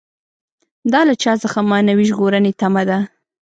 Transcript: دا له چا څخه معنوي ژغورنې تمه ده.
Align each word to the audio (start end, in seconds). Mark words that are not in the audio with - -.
دا 0.93 1.01
له 1.09 1.13
چا 1.21 1.33
څخه 1.43 1.59
معنوي 1.71 2.05
ژغورنې 2.09 2.51
تمه 2.59 2.83
ده. 2.89 2.97